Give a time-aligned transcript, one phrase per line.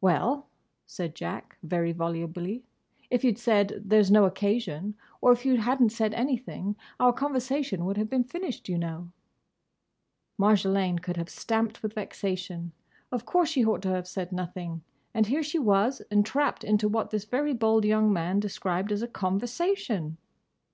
[0.00, 0.46] "Well,"
[0.86, 2.64] said Jack, very volubly,
[3.10, 7.98] "if you'd said, 'There's no occasion,' or if you hadn't said anything, our conversation would
[7.98, 9.10] have been finished, you know."
[10.38, 12.72] Marjolaine could have stamped with vexation.
[13.12, 14.80] Of course she ought to have said nothing.
[15.12, 19.06] And here she was entrapped into what this very bold young man described as a
[19.06, 20.16] "conversation"!